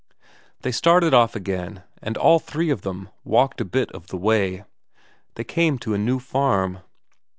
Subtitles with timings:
[0.61, 4.63] They started off again, and all three of them walked a bit of the way.
[5.35, 6.79] They came to a new farm.